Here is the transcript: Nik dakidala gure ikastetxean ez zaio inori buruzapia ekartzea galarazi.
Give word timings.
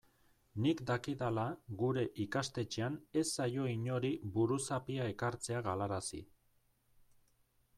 Nik 0.65 0.79
dakidala 0.91 1.43
gure 1.81 2.05
ikastetxean 2.23 2.97
ez 3.21 3.25
zaio 3.43 3.67
inori 3.73 4.11
buruzapia 4.39 5.07
ekartzea 5.11 5.61
galarazi. 5.69 6.23